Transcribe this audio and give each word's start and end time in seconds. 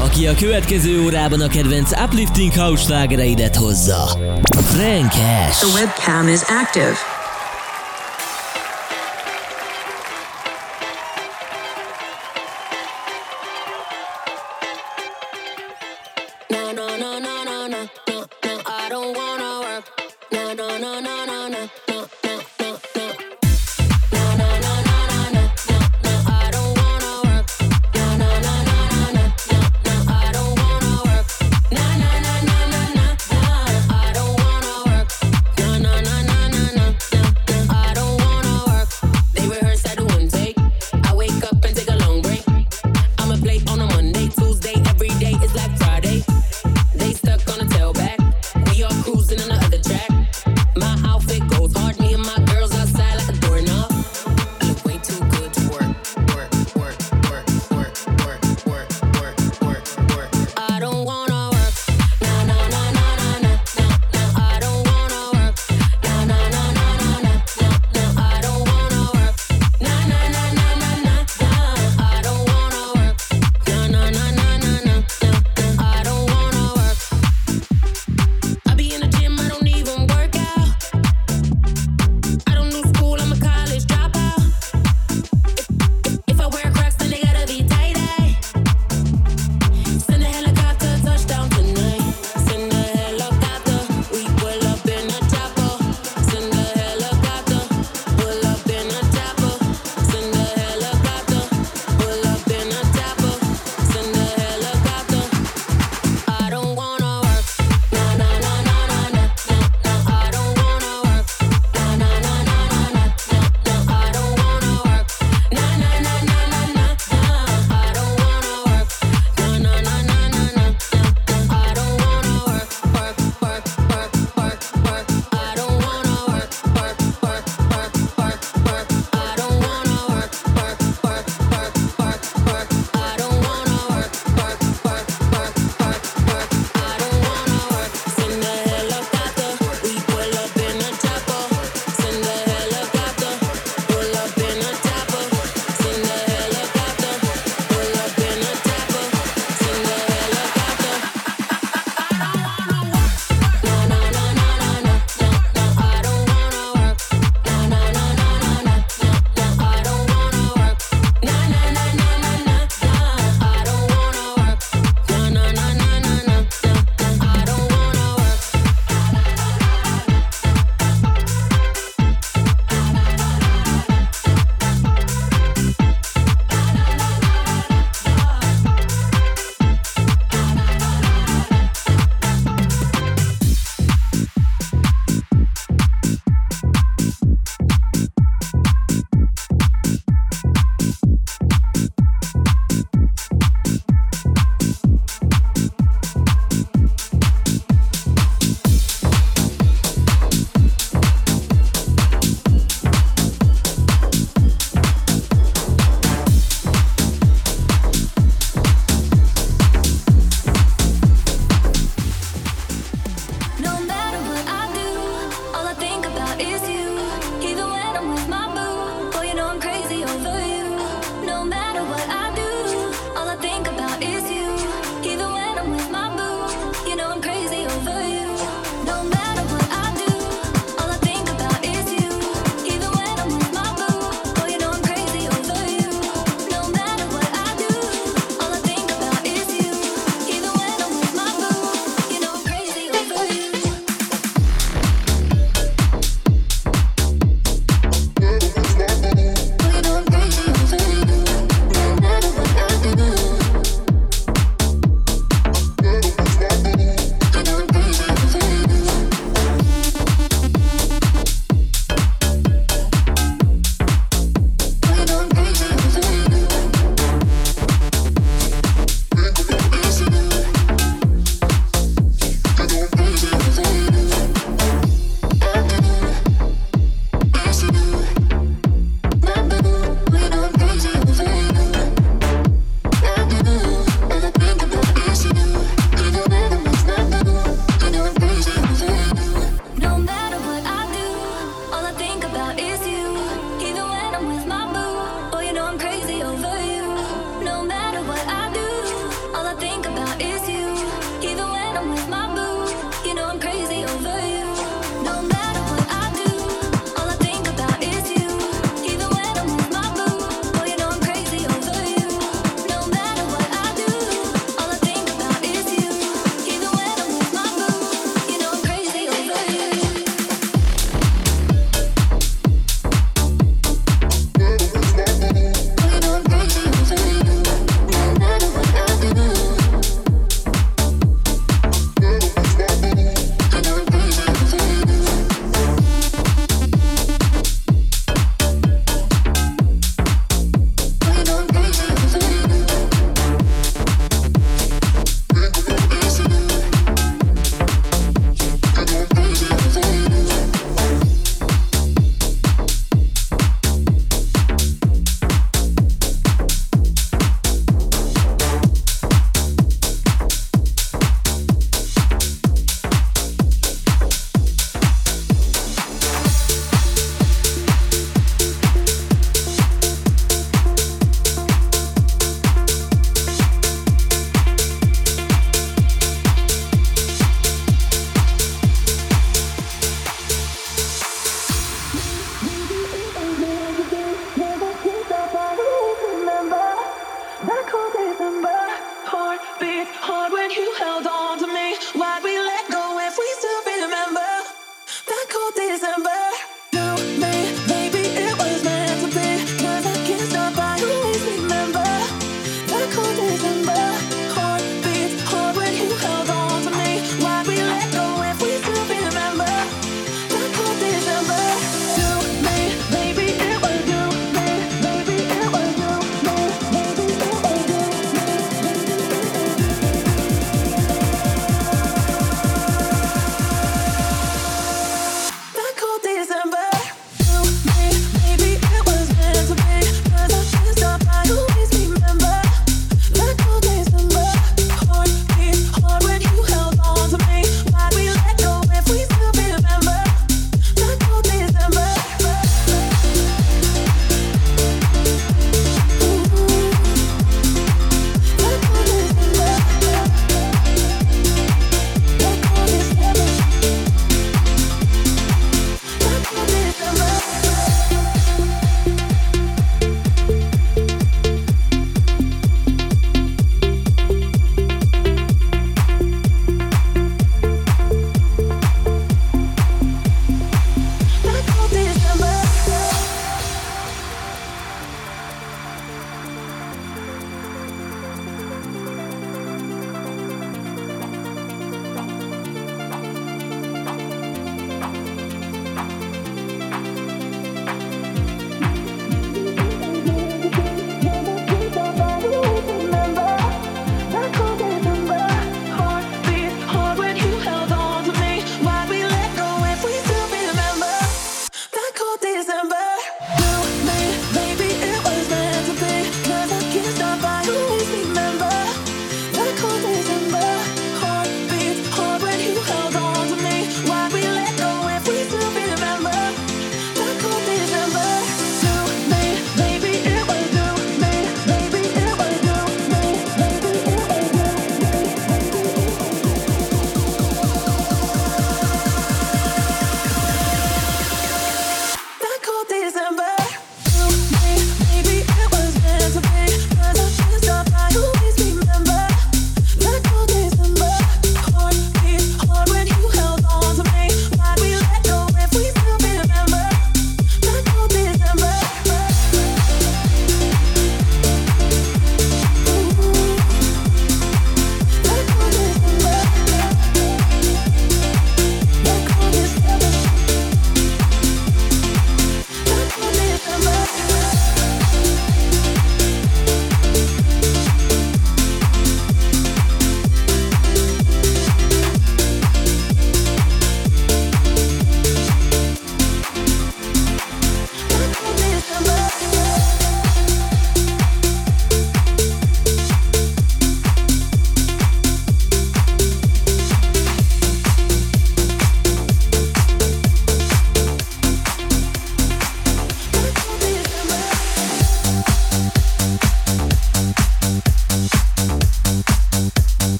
Aki 0.00 0.26
a 0.26 0.34
következő 0.34 1.02
órában 1.04 1.40
a 1.40 1.48
kedvenc 1.48 2.00
uplifting 2.02 2.54
house 2.54 2.82
slágereidet 2.84 3.56
hozza. 3.56 4.18
Frankes. 4.52 5.58
The 5.58 5.80
webcam 5.80 6.28
is 6.28 6.40
active. 6.42 7.19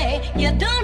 way. 0.00 0.32
You 0.36 0.50
don't. 0.52 0.79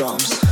drums. 0.00 0.49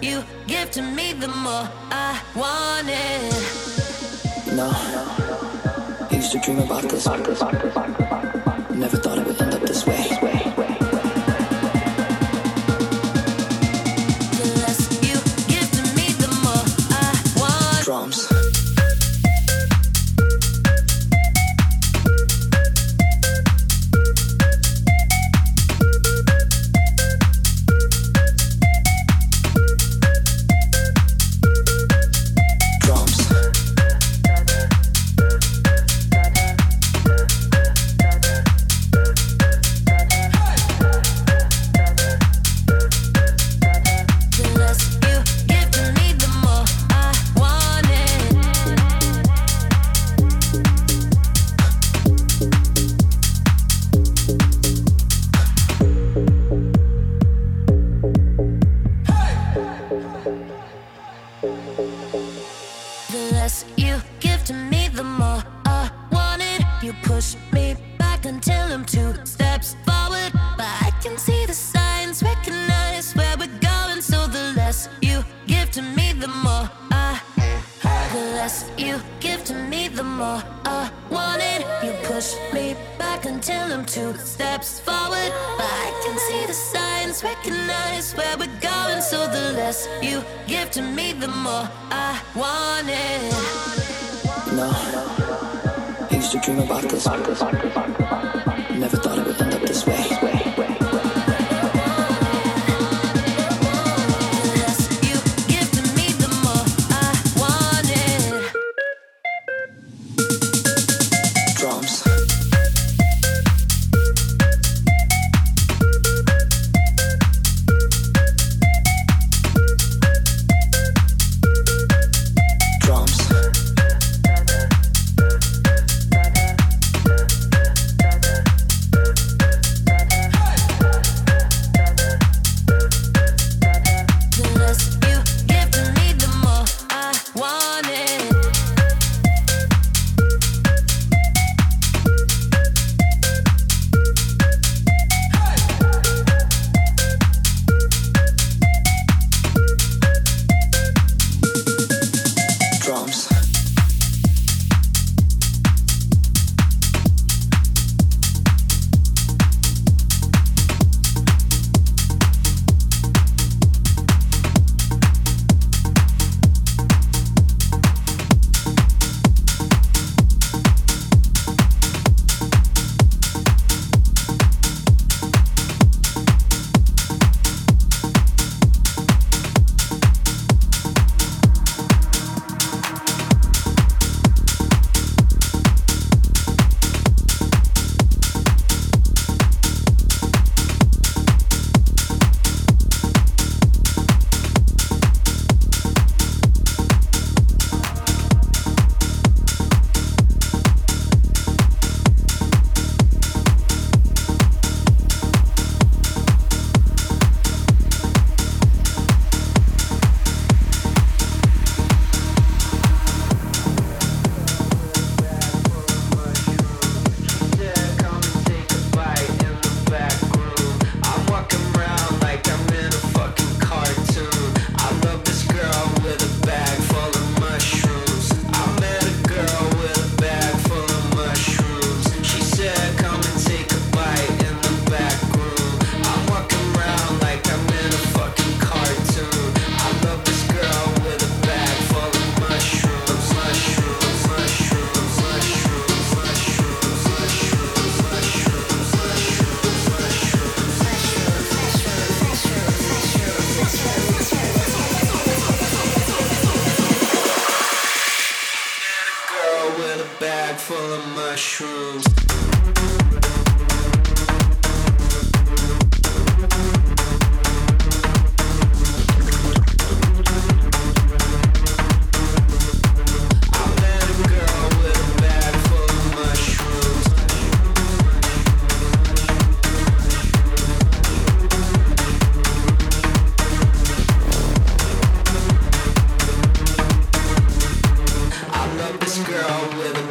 you 0.00 0.22
give 0.46 0.70
to 0.72 0.82
me, 0.82 1.12
the 1.12 1.28
more 1.28 1.68
I 1.90 2.20
want 2.34 2.88
it. 2.88 4.54
No, 4.54 4.70
I 4.70 6.08
used 6.14 6.32
to 6.32 6.38
dream 6.40 6.60
about 6.60 6.82
this. 6.84 7.06
About 7.06 7.24
this, 7.24 7.40
about 7.40 7.62
this. 7.62 7.87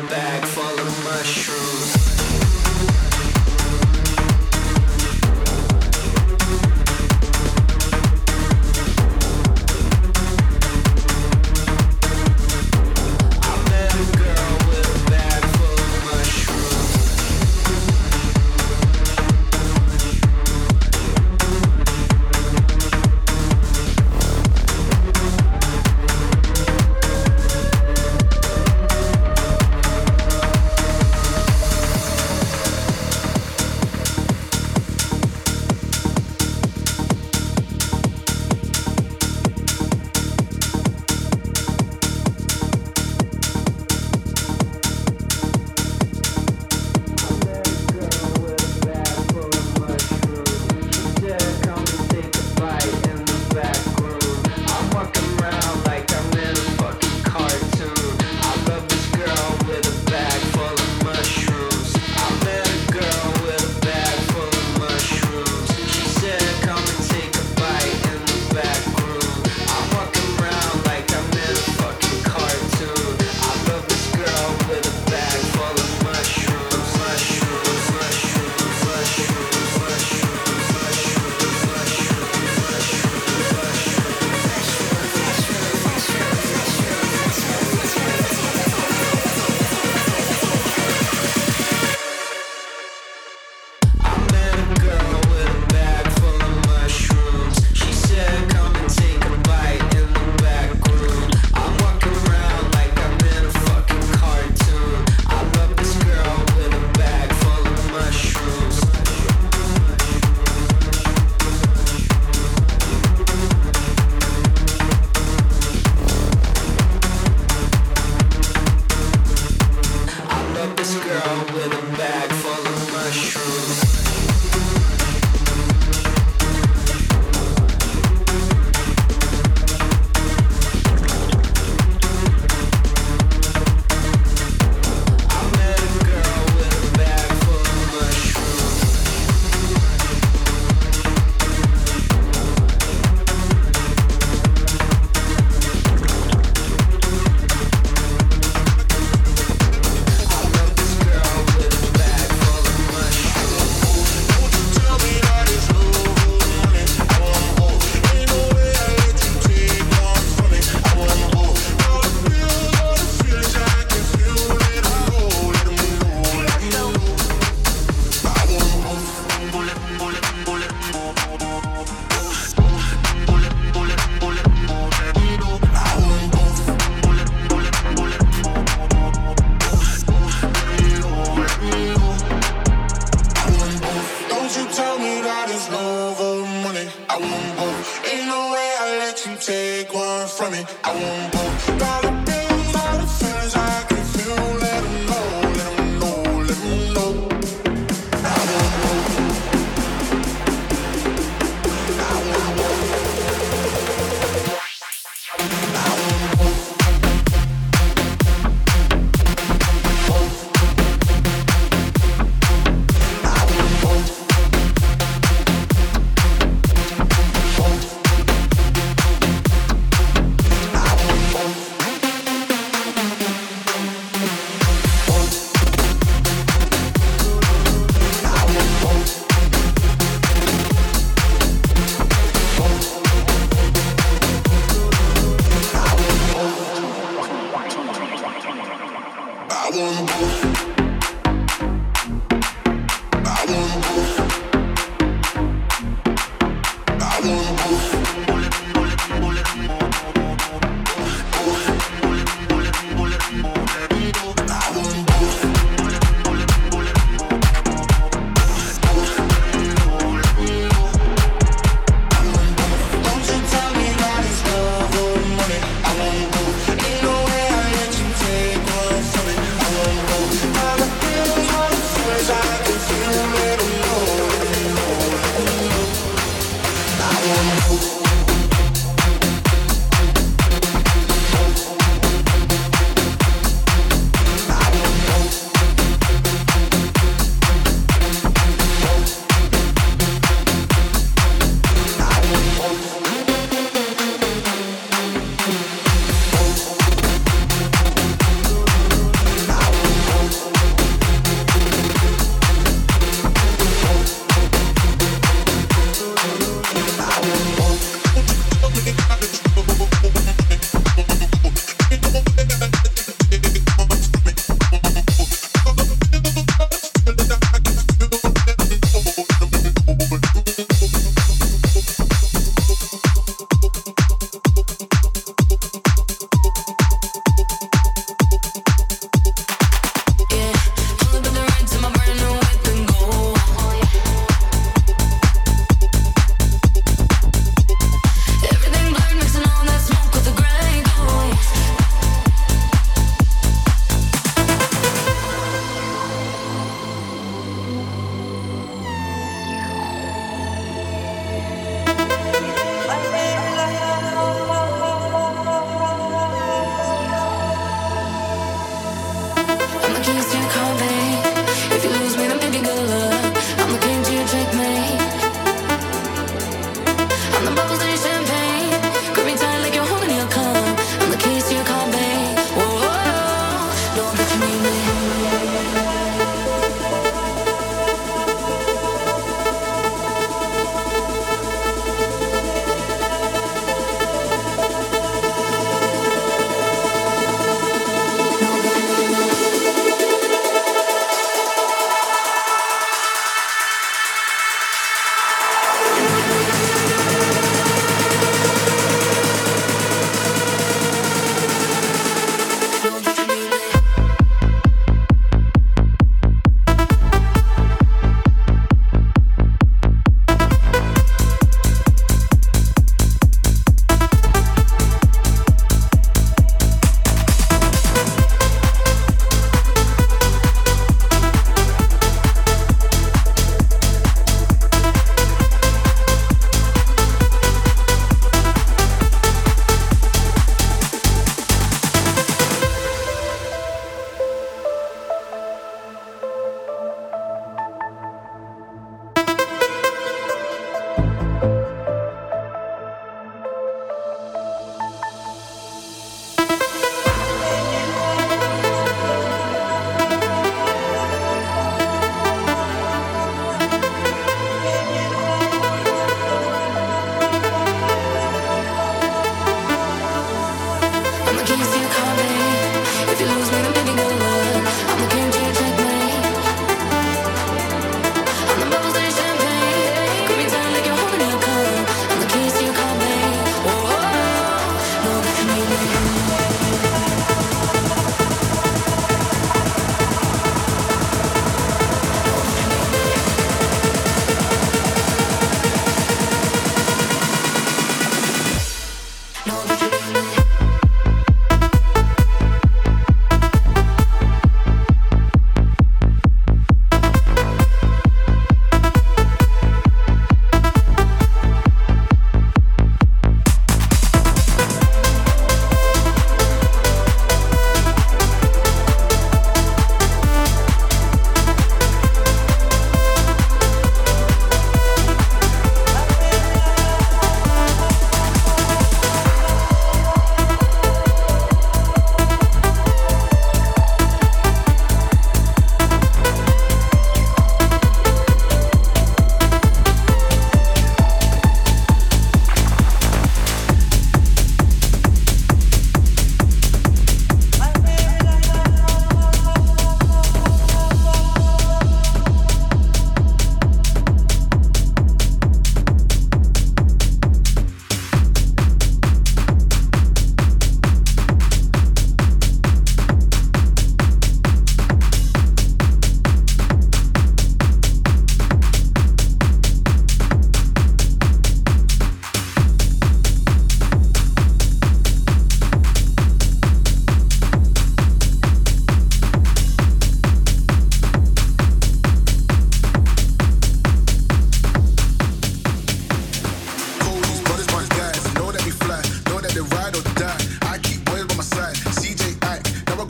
bag 0.05 0.43
full 0.45 0.79
of 0.79 1.03
mushrooms. 1.03 1.96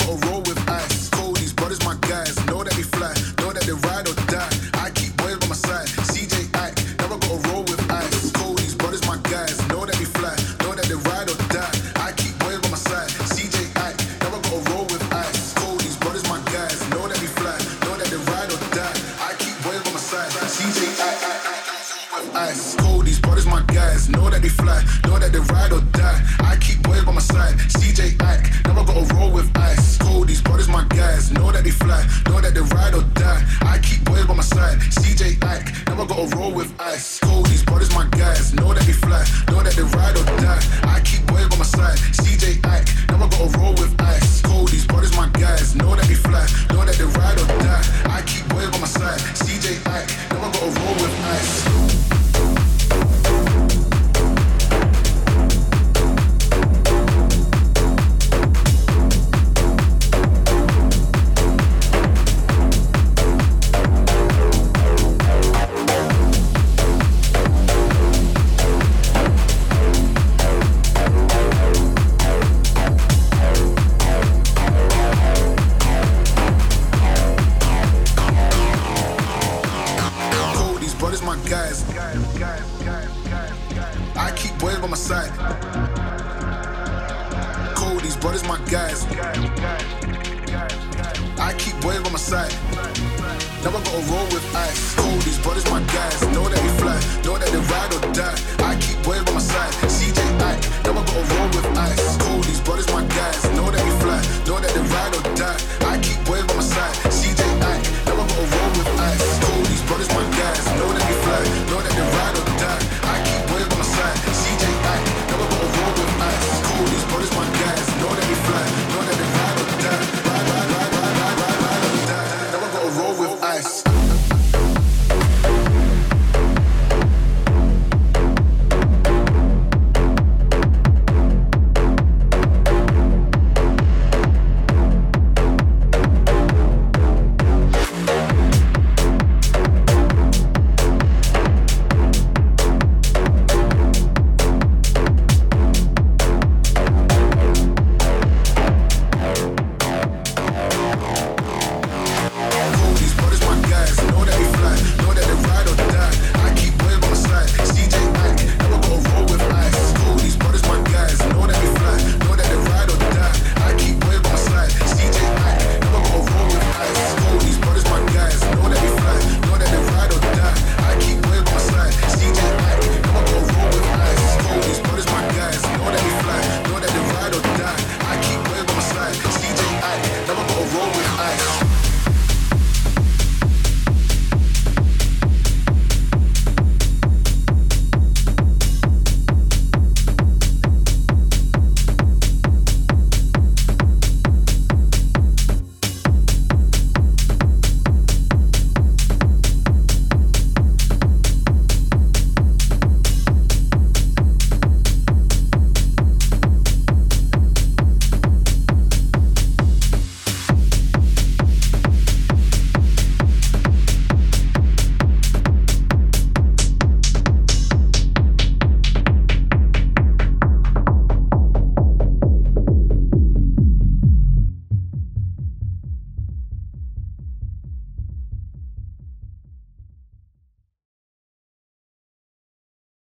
a 0.07 0.15
roll 0.27 0.39
with 0.39 0.56